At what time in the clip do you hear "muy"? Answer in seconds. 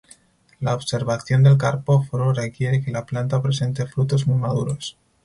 4.25-4.39